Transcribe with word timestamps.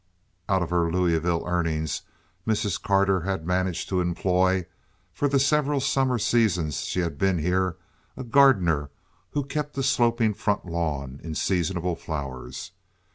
Out 0.49 0.63
of 0.63 0.71
her 0.71 0.91
Louisville 0.91 1.43
earnings 1.45 2.01
Mrs. 2.47 2.81
Carter 2.81 3.19
had 3.21 3.45
managed 3.45 3.87
to 3.89 4.01
employ, 4.01 4.65
for 5.13 5.27
the 5.27 5.37
several 5.39 5.79
summer 5.79 6.17
seasons 6.17 6.79
she 6.85 7.01
had 7.01 7.19
been 7.19 7.37
here, 7.37 7.77
a 8.17 8.23
gardener, 8.23 8.89
who 9.33 9.43
kept 9.43 9.75
the 9.75 9.83
sloping 9.83 10.33
front 10.33 10.65
lawn 10.65 11.19
in 11.23 11.35
seasonable 11.35 11.95
flowers. 11.95 12.71